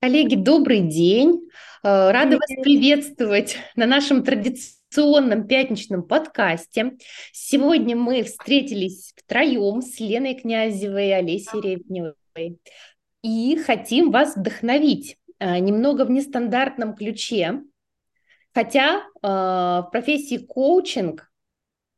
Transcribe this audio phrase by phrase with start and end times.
[0.00, 1.50] Коллеги, добрый день.
[1.82, 2.62] Э, рада вас Привет.
[2.62, 6.92] приветствовать на нашем традиционном пятничном подкасте.
[7.32, 12.60] Сегодня мы встретились втроем с Леной Князевой и Олесей Ревневой
[13.22, 17.62] и хотим вас вдохновить э, немного в нестандартном ключе.
[18.54, 21.28] Хотя э, в профессии коучинг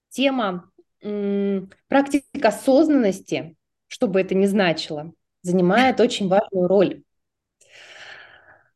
[0.09, 0.71] тема
[1.01, 3.57] практика осознанности,
[3.89, 5.13] что бы это ни значило,
[5.43, 7.03] занимает очень важную роль.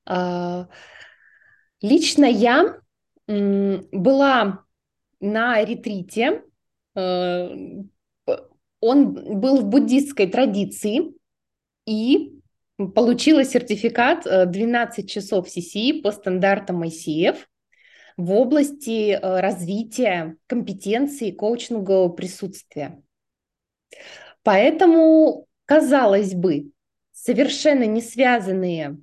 [0.06, 0.68] А,
[1.80, 2.80] лично я
[3.26, 4.64] была
[5.20, 6.42] на ретрите.
[6.94, 7.48] Э,
[8.80, 11.14] он был в буддистской традиции
[11.86, 12.38] и
[12.94, 17.38] получила сертификат 12 э, часов CCI по стандартам ICF
[18.16, 23.02] в области развития компетенции коучингового присутствия.
[24.42, 26.70] Поэтому, казалось бы,
[27.12, 28.98] совершенно не связанные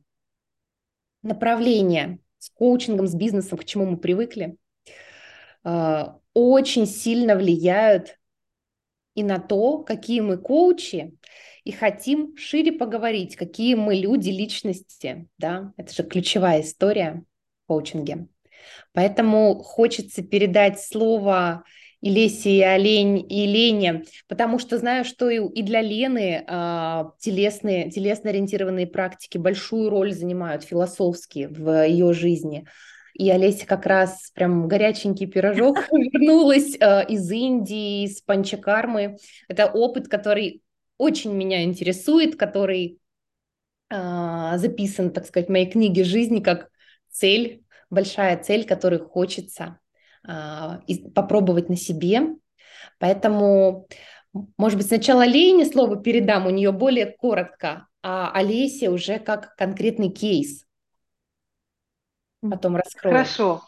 [1.22, 4.56] направления с коучингом, с бизнесом, к чему мы привыкли,
[5.64, 8.18] э, очень сильно влияют
[9.16, 11.14] и на то, какие мы коучи,
[11.64, 17.24] и хотим шире поговорить, какие мы люди, личности, да, это же ключевая история
[17.64, 18.28] в коучинге.
[18.94, 21.64] Поэтому хочется передать слово
[22.02, 27.04] и Лесе, и Олень, и Лене, потому что знаю, что и, и для Лены э,
[27.20, 32.66] телесные, телесно-ориентированные практики большую роль занимают философски в ее жизни.
[33.14, 39.18] И Олеся как раз прям горяченький пирожок вернулась э, из Индии, из панчакармы.
[39.48, 40.62] Это опыт, который
[40.98, 42.98] очень меня интересует, который
[43.92, 46.70] э, записан, так сказать, в моей книге жизни как
[47.12, 49.81] цель, большая цель, которую хочется а,
[51.14, 52.36] попробовать на себе.
[53.00, 53.88] Поэтому,
[54.58, 60.10] может быть, сначала Лене слово передам, у нее более коротко, а Олесе уже как конкретный
[60.10, 60.66] кейс.
[62.42, 63.16] Потом раскрою.
[63.16, 63.64] Хорошо.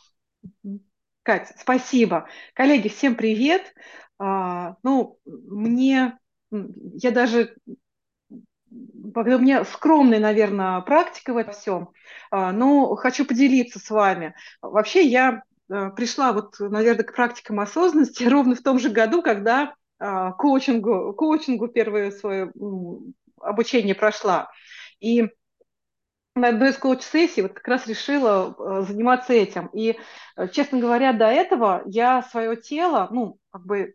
[1.23, 2.27] Кать, спасибо.
[2.53, 3.73] Коллеги, всем привет.
[4.19, 6.17] А, ну, мне,
[6.51, 7.55] я даже,
[8.69, 11.89] у меня скромная, наверное, практика в этом всем,
[12.31, 14.35] а, но хочу поделиться с вами.
[14.61, 20.31] Вообще я пришла вот, наверное, к практикам осознанности ровно в том же году, когда а,
[20.33, 22.51] коучингу, коучингу первое свое
[23.39, 24.51] обучение прошла.
[24.99, 25.29] И
[26.35, 29.67] на одной из коуч-сессий вот как раз решила э, заниматься этим.
[29.67, 29.97] И,
[30.35, 33.93] э, честно говоря, до этого я свое тело, ну, как бы,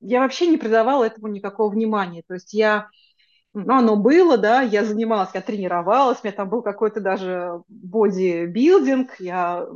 [0.00, 2.22] я вообще не придавала этому никакого внимания.
[2.26, 2.88] То есть я,
[3.52, 9.18] ну, оно было, да, я занималась, я тренировалась, у меня там был какой-то даже бодибилдинг,
[9.18, 9.66] я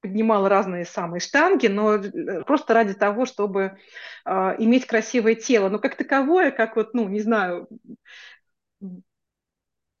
[0.00, 3.78] поднимала разные самые штанги, но э, просто ради того, чтобы
[4.24, 5.68] э, иметь красивое тело.
[5.68, 7.68] Но как таковое, как вот, ну, не знаю,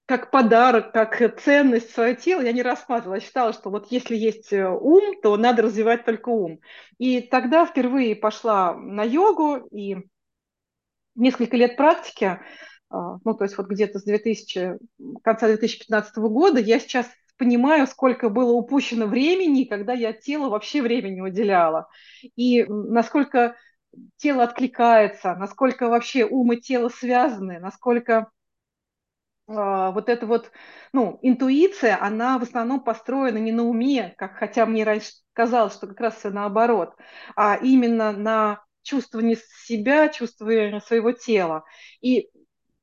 [0.06, 3.16] как подарок, как ценность свое тело, я не рассматривала.
[3.16, 6.60] Я считала, что вот если есть э, ум, то надо развивать только ум.
[6.98, 9.96] И тогда впервые пошла на йогу, и
[11.14, 12.40] несколько лет практики,
[12.90, 14.78] ну, то есть вот где-то с 2000,
[15.22, 17.06] конца 2015 года я сейчас
[17.38, 21.88] понимаю, сколько было упущено времени, когда я телу вообще времени уделяла.
[22.36, 23.56] И насколько
[24.16, 28.30] тело откликается, насколько вообще ум и тело связаны, насколько
[29.48, 29.52] э,
[29.92, 30.50] вот эта вот
[30.92, 35.86] ну, интуиция, она в основном построена не на уме, как хотя мне раньше казалось, что
[35.86, 36.94] как раз все наоборот,
[37.36, 41.64] а именно на чувствовании себя, чувствовании своего тела.
[42.00, 42.28] И,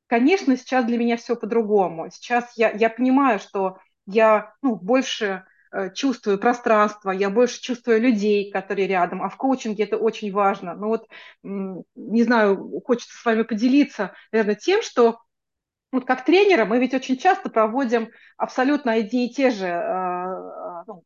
[0.06, 2.10] конечно, сейчас для меня все по-другому.
[2.10, 8.50] Сейчас я, я понимаю, что я ну, больше э, чувствую пространство, я больше чувствую людей,
[8.50, 10.74] которые рядом, а в коучинге это очень важно.
[10.74, 11.08] Ну вот,
[11.42, 15.18] не знаю, хочется с вами поделиться, наверное, тем, что
[15.92, 20.26] вот как тренера мы ведь очень часто проводим абсолютно одни и те же э,
[20.86, 21.02] ну,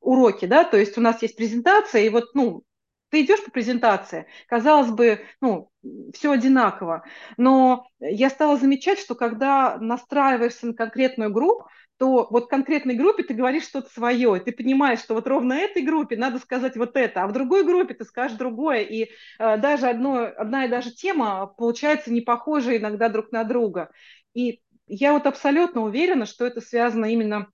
[0.00, 2.62] уроки, да, то есть у нас есть презентация, и вот, ну,
[3.10, 5.70] ты идешь по презентации, казалось бы, ну,
[6.12, 7.04] все одинаково,
[7.36, 11.68] но я стала замечать, что когда настраиваешься на конкретную группу,
[12.00, 16.16] то вот конкретной группе ты говоришь что-то свое, ты понимаешь, что вот ровно этой группе
[16.16, 20.22] надо сказать вот это, а в другой группе ты скажешь другое, и э, даже одно,
[20.34, 23.90] одна и даже тема получается не похожа иногда друг на друга.
[24.32, 27.48] И я вот абсолютно уверена, что это связано именно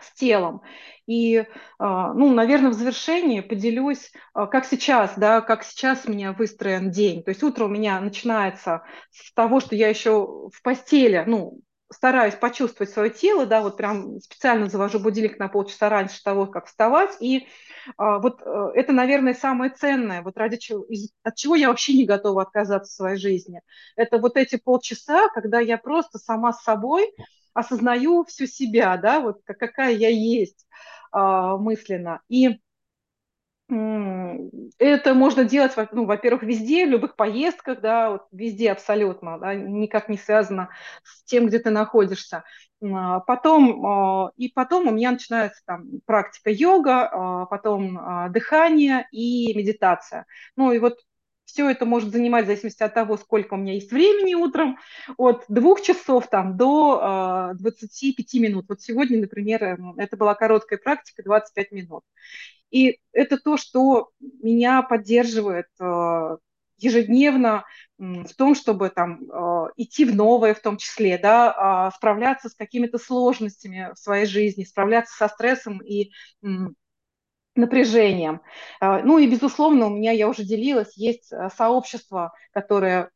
[0.00, 0.62] с телом.
[1.04, 1.46] И, э,
[1.78, 7.22] ну, наверное, в завершении поделюсь, э, как сейчас, да, как сейчас у меня выстроен день.
[7.22, 11.60] То есть утро у меня начинается с того, что я еще в постели, ну,
[11.92, 16.66] стараюсь почувствовать свое тело, да, вот прям специально завожу будильник на полчаса раньше того, как
[16.66, 17.46] вставать, и
[17.96, 21.94] а, вот э, это, наверное, самое ценное, вот ради чего, из, от чего я вообще
[21.94, 23.60] не готова отказаться в своей жизни.
[23.96, 27.12] Это вот эти полчаса, когда я просто сама с собой
[27.54, 30.66] осознаю всю себя, да, вот какая я есть
[31.10, 32.20] а, мысленно.
[32.28, 32.60] И
[33.68, 40.08] это можно делать, ну, во-первых, везде, в любых поездках, да, вот везде абсолютно, да, никак
[40.08, 40.68] не связано
[41.04, 42.44] с тем, где ты находишься.
[42.82, 47.98] А, потом, а, и потом у меня начинается там практика йога, а, потом
[48.32, 50.26] дыхание и медитация.
[50.56, 50.94] Ну и вот
[51.44, 54.78] все это может занимать в зависимости от того, сколько у меня есть времени утром,
[55.16, 58.66] от двух часов там, до 25 минут.
[58.68, 62.04] Вот сегодня, например, это была короткая практика, 25 минут.
[62.70, 66.36] И это то, что меня поддерживает э,
[66.78, 67.64] ежедневно
[67.98, 72.54] в том, чтобы там э, идти в новое в том числе, да, а, справляться с
[72.54, 76.12] какими-то сложностями в своей жизни, справляться со стрессом и
[77.54, 78.40] напряжением.
[78.80, 83.10] Э, ну и, безусловно, у меня, я уже делилась, есть сообщество, которое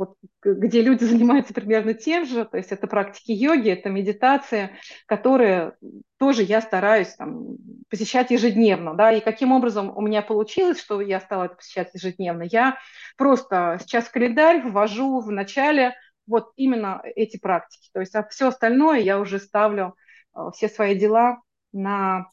[0.00, 4.72] вот, где люди занимаются примерно тем же, то есть это практики йоги, это медитация,
[5.06, 5.74] которые
[6.18, 7.56] тоже я стараюсь там,
[7.90, 12.44] посещать ежедневно, да, и каким образом у меня получилось, что я стала это посещать ежедневно,
[12.50, 12.78] я
[13.16, 15.94] просто сейчас календарь ввожу в начале
[16.26, 19.94] вот именно эти практики, то есть а все остальное я уже ставлю,
[20.34, 21.42] э, все свои дела
[21.72, 22.30] на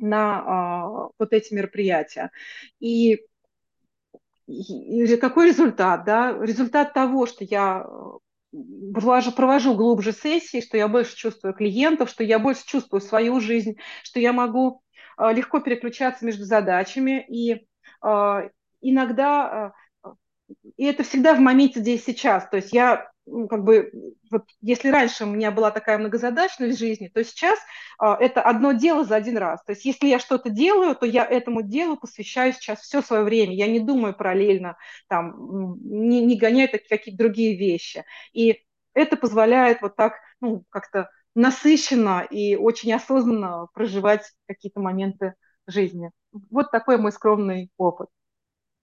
[0.00, 2.30] на а, вот эти мероприятия.
[2.80, 3.20] И
[5.20, 6.04] какой результат?
[6.04, 6.36] Да?
[6.40, 7.86] Результат того, что я
[8.94, 13.76] провожу, провожу глубже сессии, что я больше чувствую клиентов, что я больше чувствую свою жизнь,
[14.02, 14.82] что я могу
[15.18, 17.24] э, легко переключаться между задачами.
[17.28, 17.66] И
[18.02, 18.48] э,
[18.80, 19.72] иногда,
[20.76, 22.48] и это всегда в моменте здесь сейчас.
[22.48, 23.92] То есть я ну, как бы,
[24.30, 27.58] вот если раньше у меня была такая многозадачность в жизни, то сейчас
[27.98, 29.62] а, это одно дело за один раз.
[29.64, 33.54] То есть если я что-то делаю, то я этому делу посвящаю сейчас все свое время.
[33.54, 34.76] Я не думаю параллельно,
[35.08, 38.04] там, не, не гоняю какие-то другие вещи.
[38.32, 38.64] И
[38.94, 45.34] это позволяет вот так, ну, как-то насыщенно и очень осознанно проживать какие-то моменты
[45.66, 46.10] жизни.
[46.50, 48.08] Вот такой мой скромный опыт.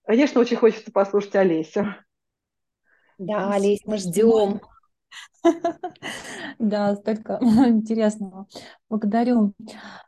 [0.06, 1.88] Конечно, очень хочется послушать Олесю.
[3.18, 4.62] Да, Олесь, мы ждем.
[6.60, 8.48] Да, столько интересного.
[8.90, 9.54] Благодарю.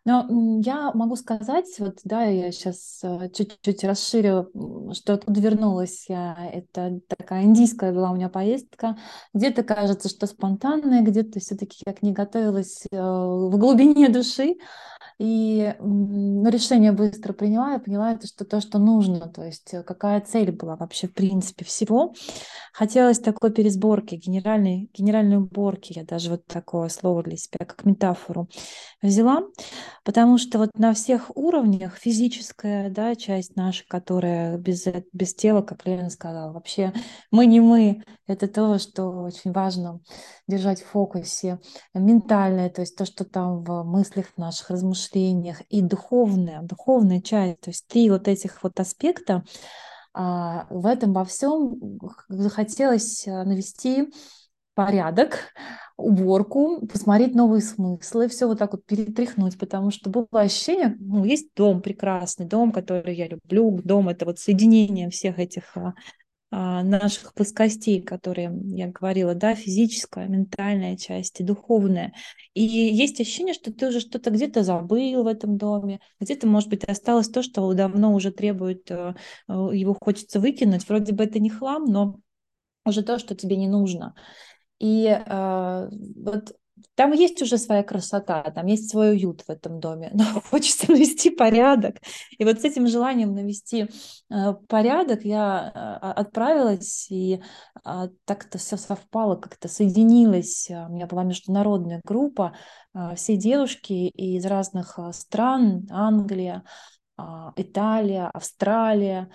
[0.05, 0.27] Но
[0.63, 4.49] я могу сказать, вот, да, я сейчас э, чуть-чуть расширю,
[4.93, 6.35] что откуда вернулась я.
[6.51, 8.97] Это такая индийская была у меня поездка.
[9.33, 14.55] Где-то кажется, что спонтанная, где-то все-таки как не готовилась э, в глубине души.
[15.19, 20.21] И решение быстро приняла, я поняла, это что то, что нужно, то есть э, какая
[20.21, 22.13] цель была вообще в принципе всего.
[22.71, 28.47] Хотелось такой пересборки, генеральной, генеральной уборки, я даже вот такое слово для себя, как метафору
[29.01, 29.43] взяла,
[30.05, 35.61] потому что вот на всех уровнях физическая да, часть наша, которая без, э, без тела,
[35.61, 36.93] как Лена сказала, вообще
[37.29, 39.99] мы не мы, это то, что очень важно
[40.47, 41.59] держать в фокусе,
[41.93, 47.61] ментальное, то есть то, что там в мыслях наших размышлениях, мышлениях и духовная, духовная часть,
[47.61, 49.43] то есть три вот этих вот аспекта,
[50.13, 51.79] а, в этом во всем
[52.27, 54.09] захотелось а, навести
[54.73, 55.39] порядок,
[55.97, 61.49] уборку, посмотреть новые смыслы, все вот так вот перетряхнуть, потому что было ощущение, ну, есть
[61.55, 65.93] дом прекрасный, дом, который я люблю, дом это вот соединение всех этих а,
[66.51, 72.13] наших плоскостей, которые я говорила, да, физическая, ментальная часть и духовная.
[72.53, 76.83] И есть ощущение, что ты уже что-то где-то забыл в этом доме, где-то, может быть,
[76.83, 79.13] осталось то, что давно уже требует, э,
[79.47, 80.87] э, его хочется выкинуть.
[80.89, 82.19] Вроде бы это не хлам, но
[82.85, 84.15] уже то, что тебе не нужно.
[84.79, 86.53] И э, вот
[86.95, 91.29] там есть уже своя красота, там есть свой уют в этом доме, но хочется навести
[91.29, 91.97] порядок.
[92.37, 93.87] И вот с этим желанием навести
[94.29, 97.41] э, порядок я э, отправилась, и
[97.85, 100.67] э, так-то все совпало, как-то соединилось.
[100.69, 102.55] У меня была международная группа,
[102.93, 106.63] э, все девушки из разных э, стран, Англия,
[107.17, 107.23] э,
[107.55, 109.29] Италия, Австралия,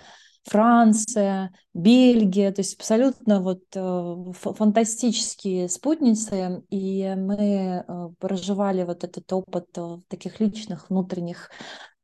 [0.45, 7.83] Франция, Бельгия, то есть абсолютно вот э, фантастические спутницы, и мы э,
[8.19, 11.49] проживали вот этот опыт э, таких личных внутренних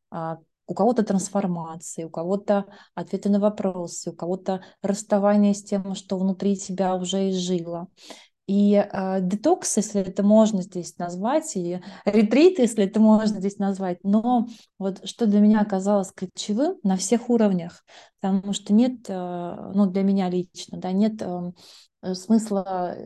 [0.10, 6.18] а, у кого-то трансформации, у кого-то ответы на вопросы, у кого-то расставание с тем, что
[6.18, 7.90] внутри тебя уже изжило.
[8.51, 14.00] И э, детокс, если это можно здесь назвать, и ретрит, если это можно здесь назвать,
[14.03, 14.46] но
[14.77, 17.86] вот что для меня оказалось ключевым на всех уровнях,
[18.20, 22.98] потому что нет, э, ну для меня лично, да, нет э, смысла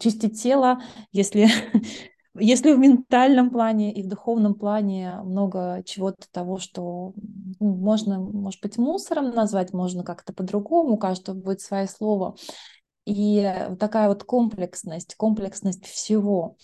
[0.00, 0.80] чистить тело,
[1.12, 1.46] если
[2.36, 7.12] Если в ментальном плане и в духовном плане много чего-то того, что
[7.60, 12.34] ну, можно, может быть, мусором назвать, можно как-то по-другому, у каждого будет свое слово.
[13.06, 16.56] И такая вот комплексность, комплексность всего.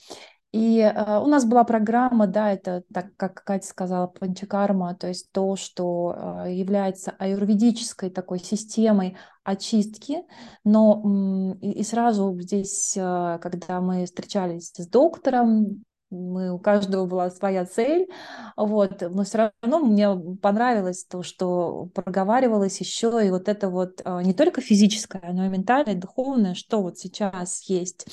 [0.53, 5.31] И э, у нас была программа, да, это, так как Катя сказала, панчакарма, то есть
[5.31, 10.23] то, что э, является аюрведической такой системой очистки,
[10.65, 17.31] но и, и сразу здесь, э, когда мы встречались с доктором, мы, у каждого была
[17.31, 18.09] своя цель,
[18.57, 20.09] вот, но все равно мне
[20.43, 25.49] понравилось то, что проговаривалось еще и вот это вот э, не только физическое, но и
[25.49, 28.07] ментальное, и духовное, что вот сейчас есть.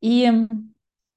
[0.00, 0.30] И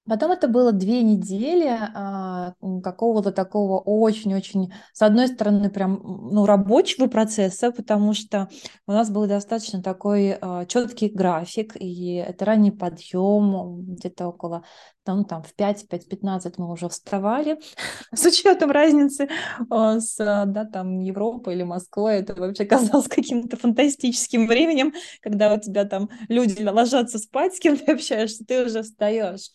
[0.08, 7.06] Потом это было две недели а, какого-то такого очень-очень, с одной стороны, прям ну, рабочего
[7.06, 8.50] процесса, потому что
[8.88, 14.64] у нас был достаточно такой а, четкий график, и это ранний подъем, где-то около
[15.04, 17.60] там, там в 5-5-15 мы уже вставали,
[18.14, 19.30] с учетом разницы
[19.70, 25.60] а, с да, там, Европой или Москвой, это вообще казалось каким-то фантастическим временем, когда у
[25.60, 29.52] тебя там люди ложатся спать, с кем ты общаешься, ты уже встаешь.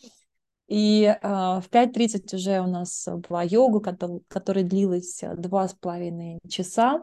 [0.68, 3.96] И э, в 5.30 уже у нас была йога,
[4.28, 7.02] которая, длилась два с половиной часа.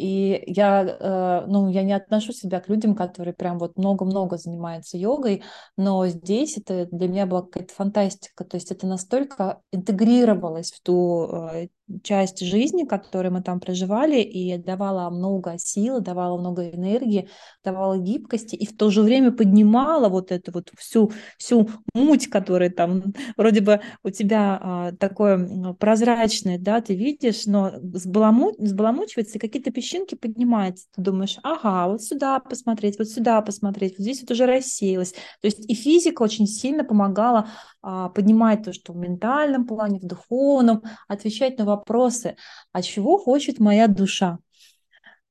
[0.00, 4.96] И я, э, ну, я не отношу себя к людям, которые прям вот много-много занимаются
[4.96, 5.42] йогой,
[5.76, 8.44] но здесь это для меня была какая-то фантастика.
[8.44, 11.68] То есть это настолько интегрировалось в ту э,
[12.02, 17.28] часть жизни, которую мы там проживали, и давала много силы, давала много энергии,
[17.64, 22.70] давала гибкости, и в то же время поднимала вот эту вот всю, всю муть, которая
[22.70, 29.40] там вроде бы у тебя а, такое прозрачное, да, ты видишь, но сбаламу, сбаламучивается, и
[29.40, 30.86] какие-то песчинки поднимаются.
[30.94, 35.12] Ты думаешь, ага, вот сюда посмотреть, вот сюда посмотреть, вот здесь вот уже рассеялось.
[35.12, 37.48] То есть и физика очень сильно помогала
[37.82, 42.36] а, поднимать то, что в ментальном плане, в духовном, отвечать на вопросы,
[42.72, 44.38] а чего хочет моя душа?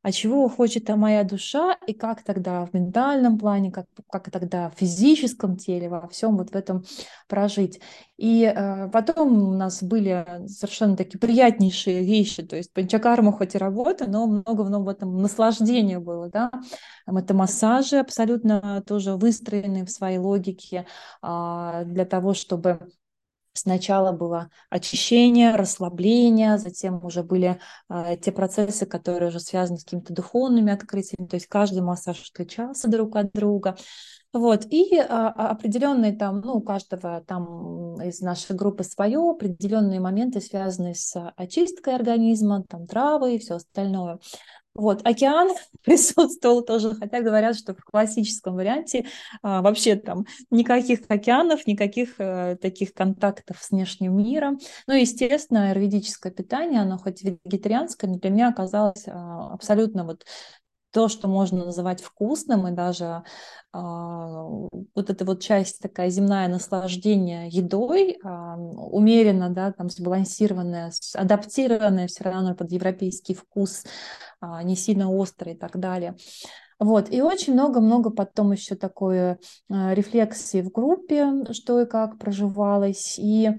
[0.01, 4.79] А чего хочет моя душа, и как тогда в ментальном плане, как, как тогда в
[4.79, 6.86] физическом теле, во всем вот в этом
[7.27, 7.82] прожить.
[8.18, 13.58] И э, потом у нас были совершенно такие приятнейшие вещи, то есть панчакарма хоть и
[13.58, 16.51] работа, но много-много в этом наслаждения было, да.
[17.06, 20.86] Это массажи абсолютно тоже выстроенные в своей логике
[21.22, 22.89] э, для того, чтобы
[23.59, 30.13] Сначала было очищение, расслабление, затем уже были э, те процессы, которые уже связаны с какими-то
[30.13, 33.75] духовными открытиями, то есть каждый массаж отличался друг от друга.
[34.31, 40.39] Вот, и а, определенные там, ну, у каждого там из нашей группы свое, определенные моменты,
[40.39, 44.19] связанные с очисткой организма, там травы и все остальное.
[44.79, 45.50] Вот, океан
[45.83, 49.05] присутствовал тоже, хотя говорят, что в классическом варианте
[49.41, 54.57] а, вообще там никаких океанов, никаких а, таких контактов с внешним миром.
[54.88, 60.25] Ну, естественно, аюрведическое питание, оно хоть вегетарианское, но для меня оказалось а, абсолютно вот
[60.91, 63.24] то, что можно называть вкусным, и даже
[63.72, 64.43] а,
[64.96, 72.24] вот эта вот часть такая земная наслаждение едой, а, умеренно, да, там сбалансированная, адаптированная все
[72.24, 73.84] равно под европейский вкус,
[74.41, 76.15] а, не сильно острый и так далее.
[76.79, 79.38] Вот, и очень много-много потом еще такой а,
[79.69, 83.51] рефлексии в группе, что и как проживалось, и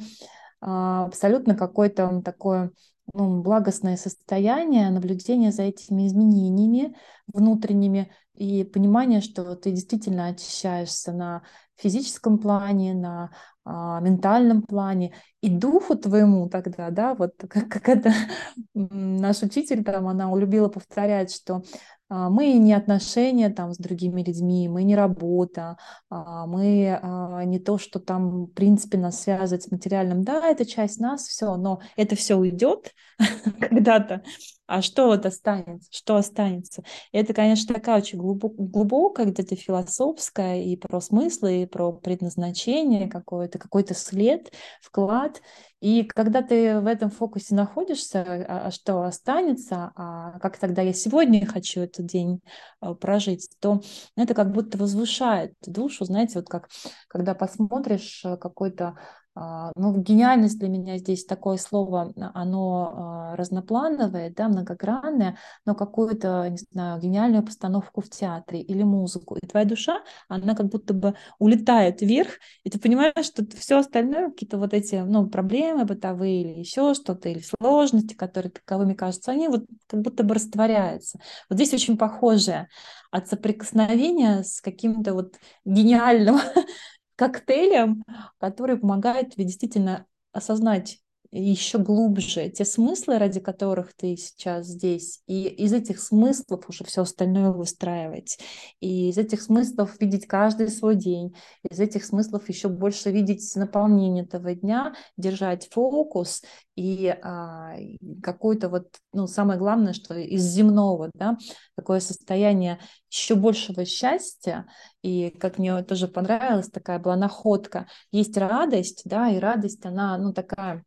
[0.63, 2.73] абсолютно какое-то такое
[3.15, 11.43] ну, благостное состояние, наблюдение за этими изменениями внутренними и понимание, что ты действительно очищаешься на
[11.77, 13.31] физическом плане, на
[13.65, 15.15] а, ментальном плане.
[15.41, 18.13] И духу твоему тогда, да, вот как, как это
[18.75, 21.63] наш учитель там, она любила повторять, что
[22.11, 25.77] мы не отношения там с другими людьми, мы не работа,
[26.09, 30.25] а, мы а, не то, что там, в принципе, нас связывает с материальным.
[30.25, 32.93] Да, это часть нас, все, но это все уйдет
[33.61, 34.23] когда-то.
[34.71, 35.89] А что вот останется?
[35.91, 36.85] Что останется?
[37.11, 43.95] это, конечно, такая очень глубокая, где-то философская и про смыслы, и про предназначение какое-то, какой-то
[43.95, 45.43] след, вклад.
[45.81, 50.93] И когда ты в этом фокусе находишься, а, а что останется, а как тогда я
[50.93, 52.41] сегодня хочу этот день
[52.79, 53.81] а, прожить, то
[54.17, 56.69] это как будто возвышает душу, знаете, вот как
[57.09, 58.97] когда посмотришь э, какой-то
[59.35, 62.93] ну, гениальность для меня здесь такое слово, а, оно
[63.33, 69.37] а, разноплановое, да, многогранное, но какую-то, не знаю, гениальную постановку в театре или музыку.
[69.41, 72.31] И твоя душа, она как будто бы улетает вверх,
[72.65, 77.29] и ты понимаешь, что все остальное, какие-то вот эти, ну, проблемы бытовые или еще что-то,
[77.29, 81.19] или сложности, которые таковыми кажутся, они вот как будто бы растворяются.
[81.49, 82.69] Вот здесь очень похожее
[83.11, 86.39] от соприкосновения с каким-то вот гениальным
[87.21, 88.03] коктейлем,
[88.39, 95.47] который помогает тебе действительно осознать еще глубже те смыслы, ради которых ты сейчас здесь, и
[95.47, 98.39] из этих смыслов уже все остальное выстраивать,
[98.81, 101.37] и из этих смыслов видеть каждый свой день,
[101.69, 106.43] из этих смыслов еще больше видеть наполнение этого дня, держать фокус
[106.75, 107.75] и а,
[108.23, 111.37] какое-то вот, ну, самое главное, что из земного, да,
[111.77, 114.67] такое состояние еще большего счастья,
[115.03, 120.33] и как мне тоже понравилась такая была находка, есть радость, да, и радость, она, ну,
[120.33, 120.85] такая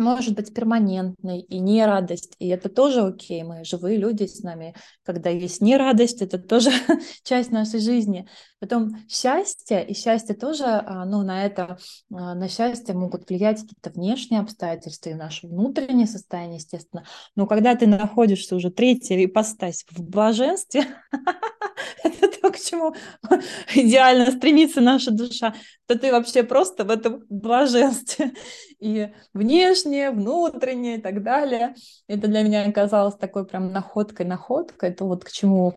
[0.00, 4.74] может быть перманентной и не радость, и это тоже окей, мы живые люди с нами,
[5.04, 6.70] когда есть не радость, это тоже
[7.22, 8.28] часть нашей жизни.
[8.58, 11.78] Потом счастье, и счастье тоже, а, ну, на это,
[12.12, 17.04] а, на счастье могут влиять какие-то внешние обстоятельства и наше внутреннее состояние, естественно.
[17.36, 20.84] Но когда ты находишься уже третья ипостась в блаженстве,
[22.04, 22.94] это то, к чему
[23.74, 25.54] идеально стремится наша душа,
[25.86, 28.32] то ты вообще просто в этом блаженстве.
[28.78, 31.74] И внешнее, внутреннее и так далее.
[32.08, 34.90] Это для меня оказалось такой прям находкой-находкой.
[34.90, 35.74] Это вот к чему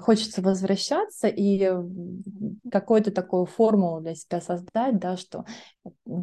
[0.00, 1.70] хочется возвращаться и
[2.72, 5.44] какую-то такую формулу для себя создать, да, что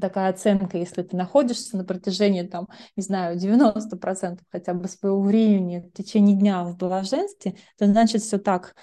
[0.01, 5.79] такая оценка, если ты находишься на протяжении, там, не знаю, 90% хотя бы своего времени
[5.79, 8.75] в течение дня в блаженстве, то значит все так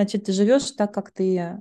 [0.00, 1.58] значит, ты живешь так, как ты э,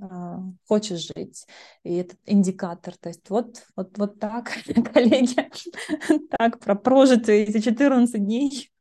[0.66, 1.46] хочешь жить.
[1.84, 2.96] И этот индикатор.
[2.96, 4.52] То есть вот, вот, вот так,
[4.94, 5.50] коллеги,
[6.30, 8.72] так про прожитые эти 14 дней.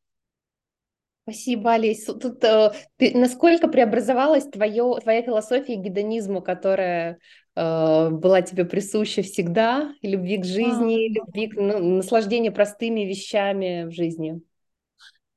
[1.24, 2.04] Спасибо, Олесь.
[2.04, 7.18] Тут э, насколько преобразовалась твое, твоя философия гедонизму, которая
[7.56, 13.86] э, была тебе присуща всегда, любви к жизни, а, любви к ну, наслаждению простыми вещами
[13.86, 14.40] в жизни?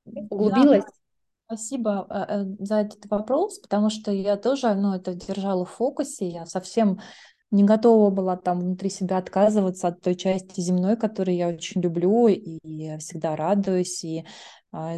[0.06, 0.84] Углубилась?
[0.84, 1.00] Да.
[1.51, 6.46] Спасибо э, за этот вопрос, потому что я тоже, ну, это держала в фокусе, я
[6.46, 7.01] совсем
[7.51, 12.29] не готова была там внутри себя отказываться от той части земной, которую я очень люблю
[12.29, 14.25] и всегда радуюсь, и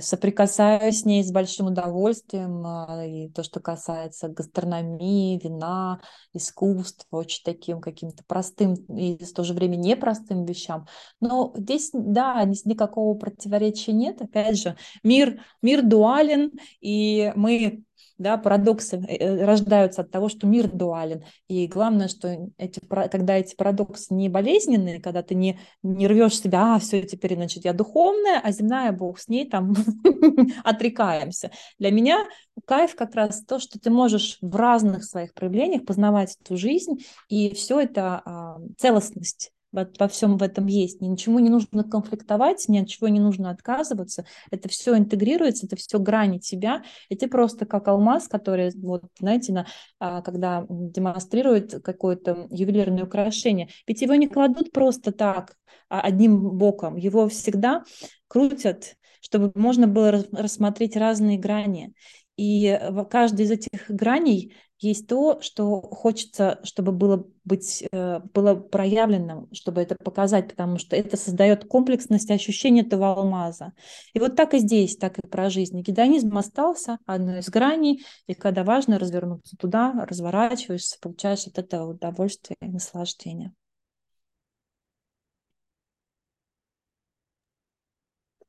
[0.01, 6.00] соприкасаюсь с ней с большим удовольствием, а, и то, что касается гастрономии, вина,
[6.34, 10.88] искусства, очень таким каким-то простым и в то же время непростым вещам.
[11.20, 14.22] Но здесь, да, никакого противоречия нет.
[14.22, 17.83] Опять же, мир, мир дуален, и мы
[18.17, 21.23] да, парадоксы э, э, рождаются от того, что мир дуален.
[21.47, 26.75] И главное, что эти, когда эти парадоксы не болезненные, когда ты не, не рвешь себя,
[26.75, 29.73] а, все, теперь, значит, я духовная, а земная, Бог с ней, там,
[30.63, 31.51] отрекаемся.
[31.79, 32.25] Для меня
[32.65, 36.99] кайф как раз то, что ты можешь в разных своих проявлениях познавать эту жизнь,
[37.29, 41.01] и все это а, целостность вот во всем в этом есть.
[41.01, 44.25] Ничему не нужно конфликтовать, ни от чего не нужно отказываться.
[44.51, 46.83] Это все интегрируется, это все грани тебя.
[47.09, 49.66] И ты просто как алмаз, который, вот, знаете, на,
[50.00, 53.68] а, когда демонстрирует какое-то ювелирное украшение.
[53.88, 55.55] Ведь его не кладут просто так,
[55.90, 56.96] а, одним боком.
[56.96, 57.83] Его всегда
[58.27, 61.94] крутят, чтобы можно было рассмотреть разные грани.
[62.38, 68.55] И в каждой из этих граней есть то, что хочется, чтобы было, быть, э, было
[68.55, 73.74] проявленным, чтобы это показать, потому что это создает комплексность ощущения этого алмаза.
[74.13, 75.81] И вот так и здесь, так и про жизнь.
[75.81, 82.57] Гедонизм остался одной из граней, и когда важно развернуться туда, разворачиваешься, получаешь от этого удовольствие
[82.61, 83.53] и наслаждение.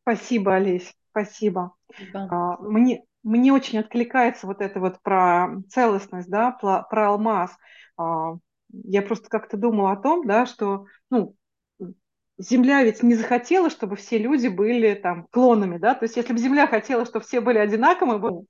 [0.03, 1.75] Спасибо, Олесь, спасибо.
[1.91, 2.29] спасибо.
[2.31, 7.51] А, мне, мне очень откликается вот это вот про целостность, да, про, про алмаз.
[7.97, 8.35] А,
[8.73, 11.35] я просто как-то думала о том, да, что, ну,
[12.37, 16.39] Земля ведь не захотела, чтобы все люди были там клонами, да, то есть если бы
[16.39, 18.47] Земля хотела, чтобы все были одинаковыми,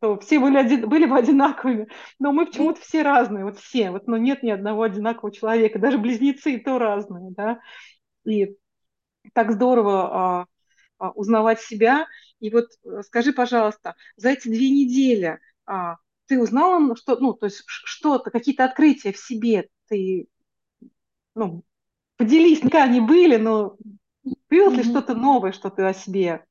[0.00, 4.08] то все были, один, были бы одинаковыми, но мы почему-то все разные, вот все, вот,
[4.08, 7.60] ну, нет ни одного одинакового человека, даже близнецы и то разные, да,
[8.24, 8.56] и
[9.34, 10.46] так здорово а,
[10.98, 12.06] а, узнавать себя.
[12.42, 17.46] И вот э, скажи, пожалуйста, за эти две недели а, ты узнала, что, ну, то
[17.46, 20.26] есть что-то, какие-то открытия в себе ты,
[21.36, 21.62] ну,
[22.16, 23.76] поделись, никогда они были, но
[24.48, 26.44] появилось ли что-то новое, что ты о себе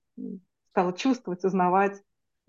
[0.69, 2.01] стала чувствовать, узнавать?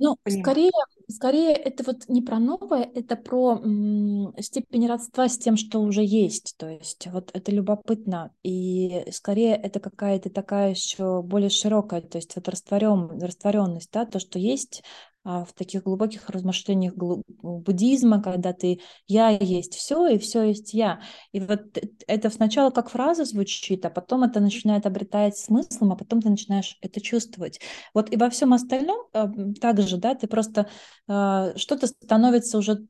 [0.05, 0.73] Ну, скорее,
[1.09, 6.03] скорее это вот не про новое, это про м, степень родства с тем, что уже
[6.03, 6.57] есть.
[6.59, 8.33] То есть вот это любопытно.
[8.43, 14.19] И скорее это какая-то такая еще более широкая, то есть вот растворен, растворенность, да, то,
[14.19, 14.83] что есть,
[15.25, 21.01] в таких глубоких размышлениях буддизма, когда ты «я есть все, и все есть я».
[21.33, 26.21] И вот это сначала как фраза звучит, а потом это начинает обретать смыслом, а потом
[26.21, 27.61] ты начинаешь это чувствовать.
[27.95, 29.31] Вот и во всем остальном а,
[29.61, 30.69] также, да, ты просто
[31.09, 32.87] а, что-то становится уже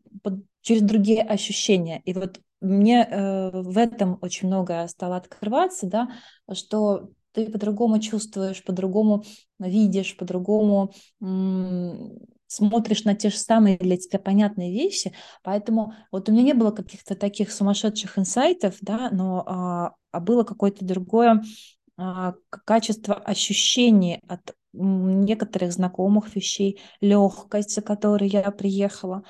[0.63, 2.01] через другие ощущения.
[2.05, 6.09] И вот мне э, в этом очень многое стало открываться, да,
[6.53, 9.25] что ты по-другому чувствуешь, по-другому
[9.59, 10.93] видишь, по-другому
[12.53, 15.15] смотришь на те же самые для тебя понятные вещи.
[15.43, 20.45] Поэтому вот у меня не было каких-то таких сумасшедших инсайтов, да, но а, а было
[20.45, 21.43] какое-то другое
[21.97, 29.23] а, качество ощущений от некоторых знакомых вещей, легкость, за которой я приехала.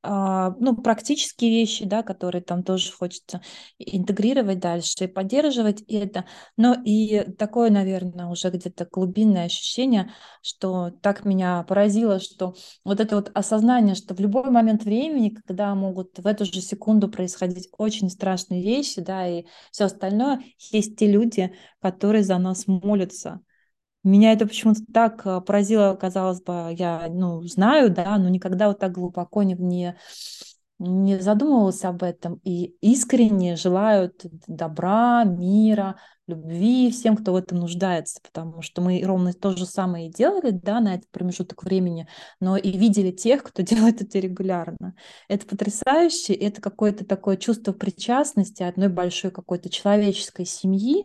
[0.00, 3.42] А, ну, практические вещи, да, которые там тоже хочется
[3.78, 6.24] интегрировать дальше и поддерживать это,
[6.56, 13.16] но и такое, наверное, уже где-то глубинное ощущение, что так меня поразило, что вот это
[13.16, 18.08] вот осознание, что в любой момент времени, когда могут в эту же секунду происходить очень
[18.08, 23.40] страшные вещи, да, и все остальное, есть те люди, которые за нас молятся,
[24.08, 28.78] меня это почему-то так э, поразило, казалось бы, я, ну, знаю, да, но никогда вот
[28.78, 29.96] так глубоко не, не,
[30.78, 32.40] не задумывалась об этом.
[32.44, 35.96] И искренне желают добра, мира,
[36.28, 40.50] любви всем, кто в этом нуждается, потому что мы ровно то же самое и делали,
[40.50, 42.06] да, на этот промежуток времени,
[42.38, 44.94] но и видели тех, кто делает это регулярно.
[45.28, 51.04] Это потрясающе, это какое-то такое чувство причастности одной большой какой-то человеческой семьи,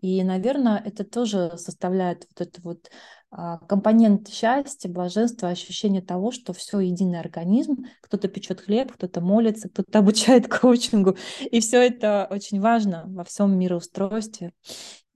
[0.00, 2.90] и, наверное, это тоже составляет вот этот вот
[3.30, 9.68] а, компонент счастья, блаженства, ощущение того, что все единый организм, кто-то печет хлеб, кто-то молится,
[9.68, 11.18] кто-то обучает коучингу,
[11.50, 14.52] и все это очень важно во всем мироустройстве,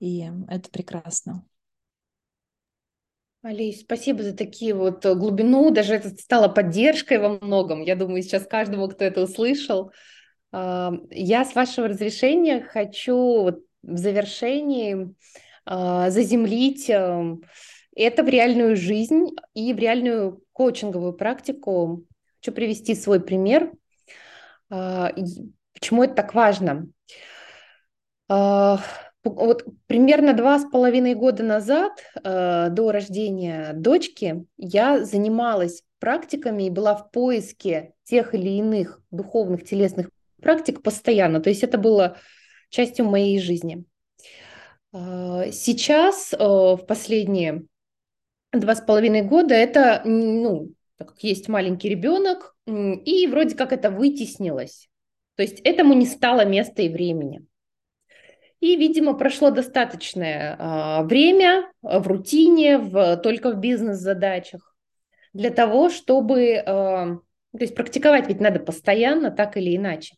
[0.01, 1.47] и это прекрасно.
[3.40, 7.81] Алис, спасибо за такие вот э, глубину, даже это стало поддержкой во многом.
[7.81, 9.92] Я думаю, сейчас каждому, кто это услышал.
[10.53, 15.14] Я с вашего разрешения хочу вот в завершении
[15.66, 17.37] э, заземлить э,
[17.97, 22.05] это в реальную жизнь и в реальную коучинговую практику.
[22.37, 23.73] Хочу привести свой пример.
[24.70, 25.09] Э,
[25.73, 26.88] почему это так важно?
[28.29, 28.77] Э,
[29.25, 31.92] вот примерно два с половиной года назад,
[32.23, 39.64] э, до рождения дочки, я занималась практиками и была в поиске тех или иных духовных
[39.64, 40.11] телесных
[40.42, 41.40] практик постоянно.
[41.40, 42.18] То есть это было
[42.74, 43.84] частью моей жизни.
[44.92, 47.66] А, сейчас, э, в последние
[48.52, 53.90] два с половиной года, это, ну, так как есть маленький ребенок, и вроде как это
[53.90, 54.88] вытеснилось.
[55.37, 57.44] То есть этому не стало места и времени.
[58.60, 64.74] И, видимо, прошло достаточное а, время в рутине, в, только в бизнес-задачах
[65.32, 66.56] для того, чтобы...
[66.56, 67.06] А,
[67.52, 70.16] то есть практиковать ведь надо постоянно, так или иначе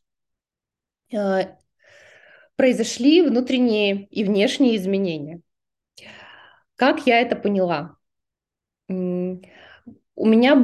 [2.57, 5.41] произошли внутренние и внешние изменения.
[6.75, 7.97] Как я это поняла?
[8.89, 8.95] У
[10.27, 10.57] меня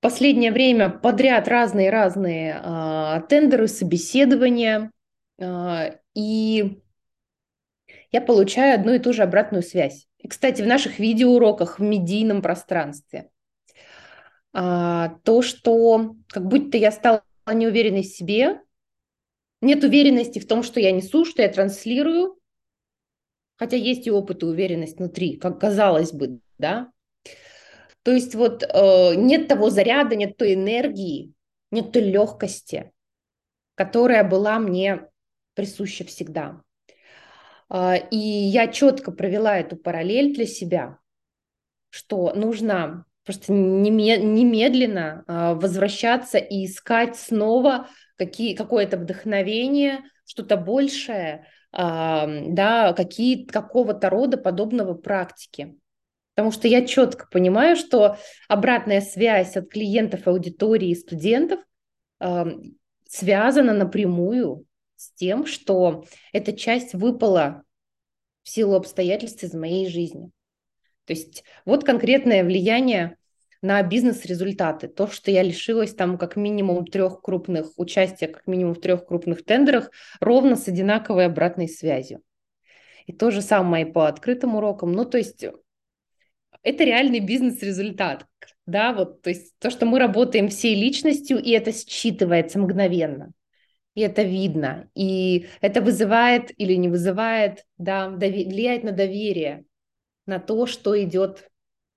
[0.00, 4.90] последнее время подряд разные-разные э, тендеры, собеседования,
[5.38, 6.82] э, и
[8.12, 10.06] я получаю одну и ту же обратную связь.
[10.18, 13.30] И, кстати, в наших видеоуроках в медийном пространстве.
[14.52, 17.22] А, то, что как будто я стала
[17.52, 18.60] неуверенной в себе,
[19.64, 22.38] нет уверенности в том, что я несу, что я транслирую,
[23.56, 26.90] хотя есть и опыт и уверенность внутри, как казалось бы, да.
[28.02, 31.32] То есть вот э, нет того заряда, нет той энергии,
[31.70, 32.92] нет той легкости,
[33.74, 35.08] которая была мне
[35.54, 36.60] присуща всегда.
[37.70, 40.98] Э, и я четко провела эту параллель для себя,
[41.88, 52.94] что нужно просто немедленно э, возвращаться и искать снова какие, какое-то вдохновение, что-то большее, да,
[52.96, 55.76] какие, какого-то рода подобного практики.
[56.34, 58.16] Потому что я четко понимаю, что
[58.48, 61.60] обратная связь от клиентов, аудитории и студентов
[63.08, 64.64] связана напрямую
[64.96, 67.62] с тем, что эта часть выпала
[68.42, 70.30] в силу обстоятельств из моей жизни.
[71.06, 73.16] То есть вот конкретное влияние
[73.64, 74.88] на бизнес-результаты.
[74.88, 79.42] То, что я лишилась там как минимум трех крупных участия, как минимум в трех крупных
[79.42, 82.20] тендерах, ровно с одинаковой обратной связью.
[83.06, 84.92] И то же самое по открытым урокам.
[84.92, 85.46] Ну, то есть
[86.62, 88.26] это реальный бизнес-результат.
[88.66, 93.32] Да, вот, то есть то, что мы работаем всей личностью, и это считывается мгновенно.
[93.94, 94.90] И это видно.
[94.94, 99.64] И это вызывает или не вызывает, да, влияет на доверие,
[100.26, 101.50] на то, что идет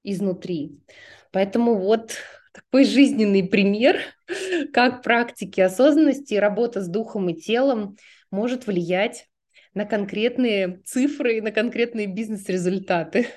[0.03, 0.79] изнутри.
[1.31, 2.15] Поэтому вот
[2.53, 3.99] такой жизненный пример,
[4.73, 7.97] как практики осознанности и работа с духом и телом
[8.31, 9.27] может влиять
[9.73, 13.27] на конкретные цифры и на конкретные бизнес-результаты.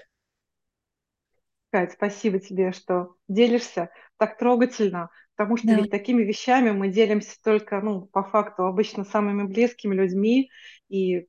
[1.72, 5.76] Кать, спасибо тебе, что делишься так трогательно, потому что Да.
[5.76, 10.50] ведь такими вещами мы делимся только, ну, по факту, обычно самыми близкими людьми,
[10.88, 11.28] и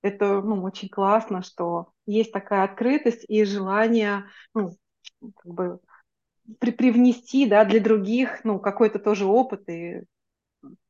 [0.00, 4.70] это, ну, очень классно, что есть такая открытость и желание, ну,
[5.36, 5.80] как бы
[6.58, 10.02] при- привнести, да, для других, ну, какой-то тоже опыт и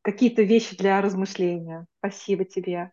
[0.02, 1.86] какие-то вещи для размышления.
[1.98, 2.92] Спасибо тебе.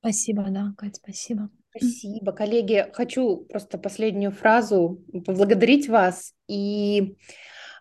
[0.00, 1.50] Спасибо, да, Кать, спасибо.
[1.70, 2.86] Спасибо, коллеги.
[2.92, 7.16] Хочу просто последнюю фразу поблагодарить вас и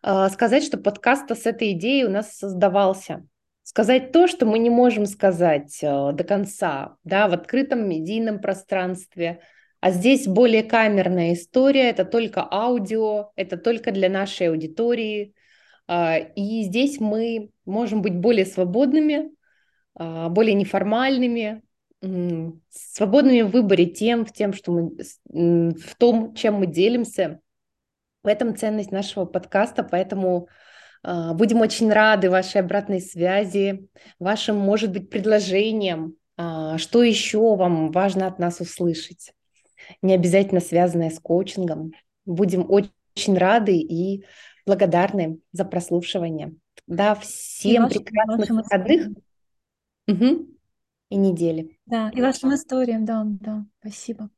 [0.04, 3.26] э, сказать, что подкаст с этой идеей у нас создавался.
[3.64, 9.42] Сказать то, что мы не можем сказать э, до конца, да, в открытом медийном пространстве.
[9.86, 15.36] А здесь более камерная история, это только аудио, это только для нашей аудитории.
[15.86, 19.30] А, И здесь мы можем быть более свободными,
[19.94, 21.62] а, более неформальными,
[22.72, 24.98] свободными в выборе тем, в тем, что мы,
[25.76, 27.40] в том, чем мы делимся.
[28.24, 30.48] В этом ценность нашего подкаста, поэтому
[31.04, 38.26] а, будем очень рады вашей обратной связи, вашим, может быть, предложениям, что еще вам важно
[38.26, 39.35] от нас услышать,
[40.02, 41.94] не обязательно связанное с коучингом.
[42.26, 42.92] Будем очень,
[43.38, 44.26] рады и
[44.66, 46.54] благодарны за прослушивание.
[46.88, 49.08] Да, всем вашим, прекрасных вашим выходных
[50.08, 50.48] мгм,
[51.10, 51.80] и недели.
[51.86, 54.30] Да, и вашим историям, да, да, спасибо.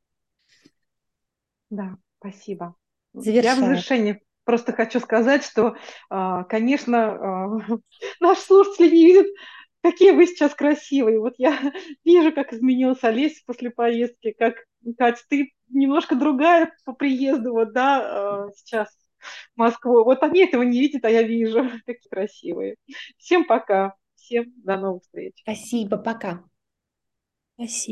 [1.70, 2.76] Да, спасибо.
[3.14, 5.76] Я в завершение просто хочу сказать, что,
[6.08, 7.58] а, конечно, а,
[8.20, 9.26] наши слушатели не видят,
[9.82, 11.20] какие вы сейчас красивые.
[11.20, 11.58] Вот я
[12.04, 14.54] вижу, как изменилась Олеся после поездки, как,
[14.96, 18.88] Катя, ты немножко другая по приезду, вот, да, а, сейчас
[19.54, 20.04] в Москву.
[20.04, 22.76] Вот они этого не видят, а я вижу, какие красивые.
[23.18, 25.34] Всем пока, всем до новых встреч.
[25.42, 26.44] Спасибо, пока.
[27.56, 27.86] Спасибо.